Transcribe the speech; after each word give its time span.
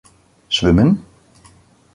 Schwimmen? 0.49 1.03